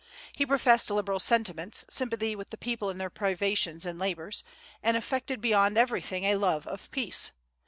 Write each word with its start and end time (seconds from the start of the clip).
He 0.35 0.47
professed 0.47 0.89
liberal 0.89 1.19
sentiments, 1.19 1.85
sympathy 1.87 2.35
with 2.35 2.49
the 2.49 2.57
people 2.57 2.89
in 2.89 2.97
their 2.97 3.11
privations 3.11 3.85
and 3.85 3.99
labors, 3.99 4.43
and 4.81 4.97
affected 4.97 5.41
beyond 5.41 5.77
everything 5.77 6.23
a 6.23 6.37
love 6.37 6.65
of 6.65 6.89
peace. 6.89 7.33